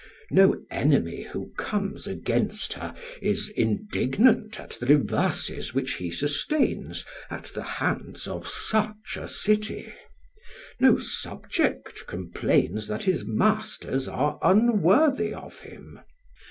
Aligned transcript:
No 0.31 0.55
enemy 0.71 1.21
who 1.25 1.51
comes 1.59 2.07
against 2.07 2.73
her 2.73 2.95
is 3.21 3.49
indignant 3.49 4.59
at 4.59 4.71
the 4.79 4.87
reverses 4.87 5.75
which 5.75 5.97
he 5.97 6.09
sustains 6.09 7.05
at 7.29 7.51
the 7.53 7.61
hands 7.61 8.27
of 8.27 8.47
such 8.47 9.15
a 9.17 9.27
city; 9.27 9.93
no 10.79 10.97
subject 10.97 12.07
complains 12.07 12.87
that 12.87 13.03
his 13.03 13.25
masters 13.27 14.07
are 14.07 14.39
unworthy 14.41 15.35
of 15.35 15.59
him. 15.59 15.99